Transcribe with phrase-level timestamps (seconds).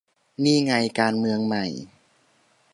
[0.43, 1.65] นี่ไง การเมืองใหม่